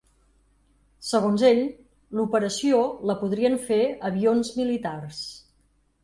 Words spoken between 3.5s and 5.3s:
fer avions militars.